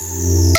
[0.00, 0.49] you